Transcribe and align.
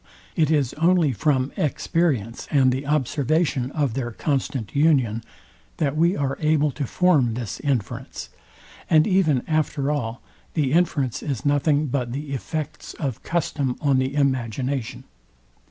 It 0.35 0.49
is 0.49 0.73
only 0.79 1.11
from 1.11 1.51
experience 1.55 2.47
and 2.49 2.71
the 2.71 2.87
observation 2.87 3.69
of 3.73 3.93
their 3.93 4.09
constant 4.09 4.75
union, 4.75 5.23
that 5.77 5.95
we 5.95 6.17
are 6.17 6.39
able 6.41 6.71
to 6.71 6.87
form 6.87 7.35
this 7.35 7.59
inference; 7.59 8.29
and 8.89 9.05
even 9.05 9.43
after 9.47 9.91
all, 9.91 10.19
the 10.55 10.71
inference 10.73 11.21
is 11.21 11.45
nothing 11.45 11.85
but 11.85 12.13
the 12.13 12.31
effects 12.33 12.95
of 12.95 13.21
custom 13.21 13.75
on 13.79 13.99
the 13.99 14.15
imagination. 14.15 15.03